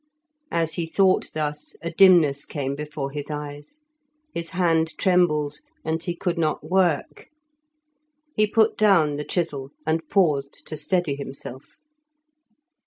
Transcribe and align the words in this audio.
As 0.49 0.73
he 0.73 0.87
thought 0.87 1.29
thus 1.35 1.75
a 1.83 1.91
dimness 1.91 2.45
came 2.45 2.73
before 2.73 3.11
his 3.11 3.29
eyes; 3.29 3.81
his 4.33 4.49
hand 4.49 4.97
trembled, 4.97 5.59
and 5.85 6.01
he 6.01 6.15
could 6.15 6.39
not 6.39 6.67
work. 6.67 7.27
He 8.35 8.47
put 8.47 8.75
down 8.79 9.17
the 9.17 9.23
chisel, 9.23 9.69
and 9.85 10.09
paused 10.09 10.65
to 10.65 10.75
steady 10.75 11.13
himself. 11.17 11.75